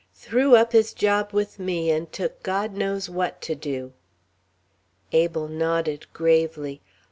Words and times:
Threw 0.15 0.55
up 0.55 0.71
his 0.71 0.95
job 0.95 1.31
with 1.31 1.59
me, 1.59 1.91
and 1.91 2.11
took 2.11 2.41
God 2.41 2.73
knows 2.73 3.07
what 3.07 3.39
to 3.43 3.53
do." 3.53 3.93
Abel 5.11 5.47
nodded 5.47 6.11
gravely. 6.11 6.81